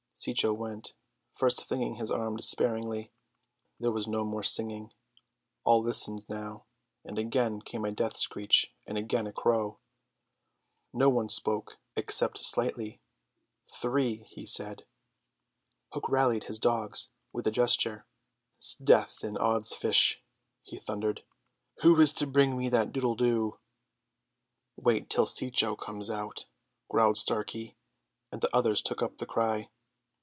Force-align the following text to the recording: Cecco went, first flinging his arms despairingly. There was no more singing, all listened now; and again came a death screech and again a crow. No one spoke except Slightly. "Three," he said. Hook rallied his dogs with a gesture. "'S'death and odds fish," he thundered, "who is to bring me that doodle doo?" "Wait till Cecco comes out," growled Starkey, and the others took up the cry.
Cecco 0.13 0.53
went, 0.53 0.93
first 1.33 1.65
flinging 1.67 1.95
his 1.95 2.11
arms 2.11 2.41
despairingly. 2.45 3.11
There 3.79 3.91
was 3.91 4.07
no 4.07 4.23
more 4.23 4.43
singing, 4.43 4.93
all 5.63 5.81
listened 5.81 6.29
now; 6.29 6.65
and 7.03 7.17
again 7.17 7.59
came 7.59 7.83
a 7.85 7.91
death 7.91 8.17
screech 8.17 8.71
and 8.85 8.99
again 8.99 9.25
a 9.25 9.31
crow. 9.33 9.79
No 10.93 11.09
one 11.09 11.27
spoke 11.27 11.79
except 11.95 12.37
Slightly. 12.43 13.01
"Three," 13.65 14.17
he 14.29 14.45
said. 14.45 14.85
Hook 15.91 16.07
rallied 16.07 16.43
his 16.43 16.59
dogs 16.59 17.09
with 17.33 17.47
a 17.47 17.51
gesture. 17.51 18.05
"'S'death 18.59 19.23
and 19.23 19.39
odds 19.39 19.73
fish," 19.73 20.21
he 20.61 20.77
thundered, 20.77 21.23
"who 21.81 21.99
is 21.99 22.13
to 22.13 22.27
bring 22.27 22.55
me 22.55 22.69
that 22.69 22.91
doodle 22.93 23.15
doo?" 23.15 23.57
"Wait 24.75 25.09
till 25.09 25.25
Cecco 25.25 25.75
comes 25.75 26.11
out," 26.11 26.45
growled 26.89 27.17
Starkey, 27.17 27.75
and 28.31 28.39
the 28.41 28.55
others 28.55 28.83
took 28.83 29.01
up 29.01 29.17
the 29.17 29.25
cry. 29.25 29.71